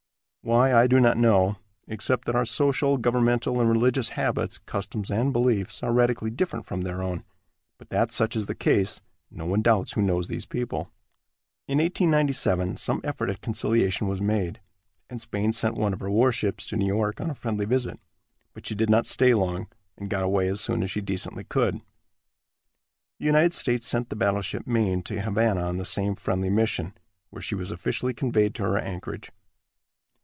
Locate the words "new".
16.75-16.87